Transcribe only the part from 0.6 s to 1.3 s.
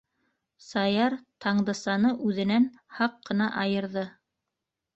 Саяр